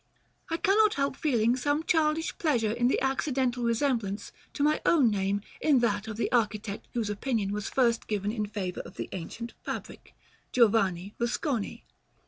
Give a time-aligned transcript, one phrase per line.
[0.49, 5.41] I cannot help feeling some childish pleasure in the accidental resemblance to my own name
[5.61, 9.53] in that of the architect whose opinion was first given in favor of the ancient
[9.63, 10.15] fabric,
[10.51, 11.83] Giovanni Rusconi.